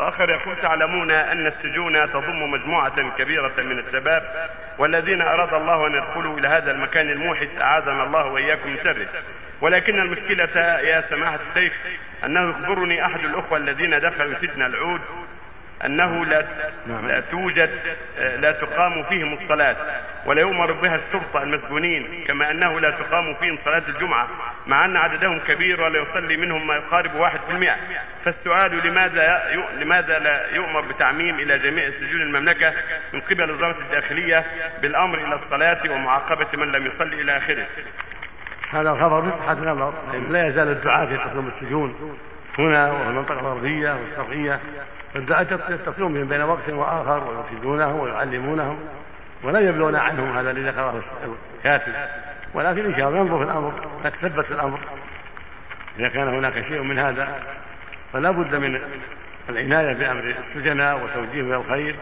وآخر 0.00 0.30
يقول 0.30 0.56
تعلمون 0.62 1.10
أن 1.10 1.46
السجون 1.46 2.12
تضم 2.12 2.50
مجموعة 2.50 3.16
كبيرة 3.18 3.52
من 3.58 3.78
الشباب 3.78 4.50
والذين 4.78 5.22
أراد 5.22 5.54
الله 5.54 5.86
أن 5.86 5.94
يدخلوا 5.94 6.38
إلى 6.38 6.48
هذا 6.48 6.70
المكان 6.70 7.10
الموحش 7.10 7.46
أعاذنا 7.60 8.04
الله 8.04 8.26
وإياكم 8.26 8.70
من 8.70 8.78
شره 8.84 9.06
ولكن 9.60 10.00
المشكلة 10.00 10.60
يا 10.80 11.04
سماحة 11.10 11.38
الشيخ 11.50 11.72
أنه 12.24 12.50
يخبرني 12.50 13.06
أحد 13.06 13.24
الأخوة 13.24 13.58
الذين 13.58 14.00
دخلوا 14.00 14.34
سجن 14.40 14.62
العود 14.62 15.00
أنه 15.84 16.24
لا 16.24 16.46
نعم. 16.86 17.08
لا 17.08 17.20
توجد 17.20 17.70
لا 18.18 18.52
تقام 18.52 19.02
فيهم 19.02 19.38
الصلاة 19.42 19.76
ولا 20.26 20.40
يؤمر 20.40 20.72
بها 20.72 20.96
الشرطة 20.96 21.42
المسجونين 21.42 22.24
كما 22.26 22.50
أنه 22.50 22.80
لا 22.80 22.90
تقام 22.90 23.34
فيهم 23.34 23.58
صلاة 23.64 23.82
الجمعة 23.88 24.28
مع 24.66 24.84
أن 24.84 24.96
عددهم 24.96 25.38
كبير 25.38 25.82
ولا 25.82 26.02
يصلي 26.02 26.36
منهم 26.36 26.66
ما 26.66 26.74
يقارب 26.74 27.14
واحد 27.14 27.40
في 27.46 27.52
المئة. 27.52 27.76
فالسؤال 28.24 28.86
لماذا 28.86 29.42
لماذا 29.80 30.18
لا 30.18 30.54
يؤمر 30.54 30.80
بتعميم 30.80 31.34
إلى 31.34 31.58
جميع 31.58 31.90
سجون 31.90 32.22
المملكة 32.22 32.72
من 33.12 33.20
قبل 33.20 33.50
وزاره 33.50 33.76
الداخلية 33.78 34.44
بالأمر 34.82 35.18
إلى 35.18 35.34
الصلاة 35.34 35.92
ومعاقبة 35.92 36.46
من 36.54 36.72
لم 36.72 36.86
يصلي 36.86 37.20
إلى 37.22 37.36
آخره؟ 37.36 37.66
هذا 38.70 38.90
الخبر 38.90 39.20
بصحة 39.20 39.52
الأمر 39.52 39.94
لا 40.30 40.46
يزال 40.46 40.68
الدعاة 40.68 41.04
يتصلون 41.12 41.44
بالسجون 41.44 42.18
هنا 42.58 42.92
وفي 42.92 43.08
المنطقة 43.08 43.40
الغربية 43.40 43.92
والشرقية 43.92 44.60
فالدعاة 45.14 45.46
يتصلون 45.68 46.14
بهم 46.14 46.28
بين 46.28 46.42
وقت 46.42 46.68
وآخر 46.68 47.24
ويرشدونهم 47.24 48.00
ويعلمونهم 48.00 48.78
ولا 49.42 49.60
يبلغون 49.60 49.96
عنهم 49.96 50.36
هذا 50.36 50.50
الذي 50.50 50.68
ذكره 50.68 51.02
الكاتب. 51.58 51.92
ولكن 52.54 52.84
إن 52.84 52.96
شاء 52.96 53.08
الله 53.08 53.18
ينظر 53.20 53.38
في 53.38 53.44
الأمر 53.44 53.72
يتثبت 54.04 54.44
في 54.44 54.50
الأمر. 54.50 54.78
إذا 55.98 56.08
كان 56.08 56.28
هناك 56.28 56.52
شيء 56.68 56.82
من 56.82 56.98
هذا 56.98 57.28
فلا 58.12 58.30
بد 58.30 58.54
من 58.54 58.80
العناية 59.48 59.92
بأمر 59.92 60.34
السجناء 60.48 61.04
وتوجيههم 61.04 61.46
إلى 61.46 61.56
الخير 61.56 61.96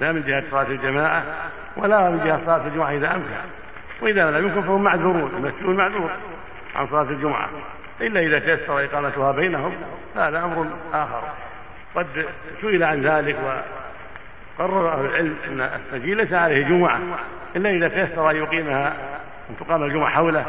لا 0.00 0.12
من 0.12 0.22
جهة 0.22 0.44
صلاة 0.50 0.66
الجماعة 0.66 1.24
ولا 1.76 2.10
من 2.10 2.24
جهة 2.24 2.40
صلاة 2.46 2.66
الجمعة 2.66 2.90
إذا 2.90 3.14
أمكن. 3.14 3.30
وإذا 4.00 4.30
لم 4.30 4.46
يكن 4.46 4.62
فهم 4.62 4.82
معذورون 4.82 5.30
المسجون 5.36 5.76
معذور 5.76 6.10
عن 6.76 6.86
صلاة 6.86 7.02
الجمعة 7.02 7.48
إلا 8.00 8.20
إذا 8.20 8.38
تيسر 8.38 8.84
إقامتها 8.84 9.32
بينهم 9.32 9.74
هذا 10.16 10.44
أمر 10.44 10.66
آخر. 10.92 11.22
قد 11.94 12.26
سئل 12.60 12.82
عن 12.82 13.02
ذلك 13.02 13.36
وقرر 14.58 14.92
أهل 14.92 15.04
العلم 15.04 15.36
أن 15.48 15.60
السجين 15.60 16.16
ليس 16.16 16.32
عليه 16.32 16.68
جمعة 16.68 17.00
إلا 17.56 17.70
إذا 17.70 17.88
تيسر 17.88 18.30
أن 18.30 18.36
يقيمها 18.36 18.96
أن 19.50 19.56
تقام 19.66 19.82
الجمعة 19.82 20.10
حوله 20.10 20.46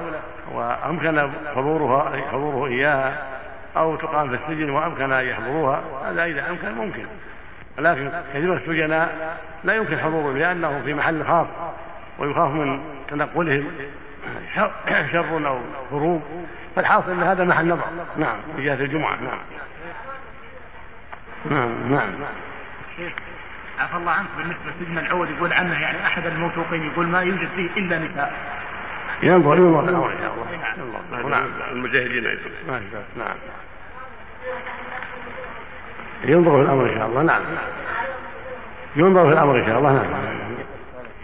وأمكن 0.51 1.31
حضورها 1.55 2.29
حضوره 2.31 2.67
إياها 2.67 3.27
أو 3.77 3.95
تقام 3.95 4.29
في 4.29 4.35
السجن 4.35 4.69
وأمكن 4.69 5.11
أن 5.11 5.25
يحضروها. 5.25 5.81
هذا 6.05 6.25
إذا 6.25 6.49
أمكن 6.49 6.71
ممكن. 6.71 7.05
لكن 7.77 8.11
كثير 8.33 8.53
السجناء 8.53 9.37
لا 9.63 9.75
يمكن 9.75 9.99
حضوره 9.99 10.33
لأنه 10.33 10.81
في 10.85 10.93
محل 10.93 11.25
خاص 11.25 11.47
ويخاف 12.19 12.51
من 12.51 12.79
تنقلهم 13.07 13.71
شر 15.11 15.47
أو 15.47 15.59
هروب. 15.91 16.23
فالحاصل 16.75 17.11
إن 17.11 17.23
هذا 17.23 17.43
محل 17.43 17.67
نظر. 17.67 17.85
نعم 18.17 18.37
في 18.55 18.65
جهه 18.65 18.73
الجمعة. 18.73 19.15
نعم. 19.15 19.39
نعم 21.49 21.91
نعم. 21.91 22.09
عفى 23.79 23.97
الله 23.97 24.11
عنك. 24.11 24.27
بالنسبة 24.37 24.61
لسجن 24.79 24.97
العود 24.97 25.29
يقول 25.29 25.53
عنه 25.53 25.81
يعني 25.81 26.05
أحد 26.05 26.25
الموثوقين 26.25 26.91
يقول 26.91 27.07
ما 27.07 27.21
يوجد 27.21 27.49
فيه 27.55 27.69
إلا 27.77 27.99
نساء. 27.99 28.33
ينظر 29.23 29.57
ينظر. 29.57 29.81
في 29.83 29.89
الامر 29.89 30.11
ان 30.11 30.17
شاء 30.17 30.33
الله 30.33 31.29
نعم. 31.29 31.47
المجاهدين 31.71 32.25
أيضا. 32.27 32.49
نعم. 33.17 33.35
ينظر 36.23 36.51
في 36.51 36.61
الأمر 36.61 36.89
إن 36.89 36.97
شاء 36.97 37.07
الله. 37.07 37.21
نعم. 37.21 37.41
ينظر 38.95 39.25
في 39.25 39.33
الأمر 39.33 39.59
إن 39.59 39.65
شاء 39.65 39.77
الله. 39.77 39.93
نعم. 39.93 40.40